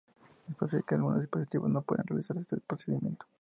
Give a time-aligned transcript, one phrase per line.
[0.49, 3.27] Es posible que en algunos dispositivos no pueda realizarse este procedimiento.